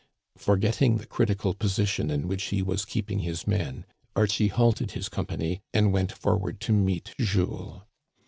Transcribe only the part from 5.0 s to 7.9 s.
company and went for ward to meet Jules.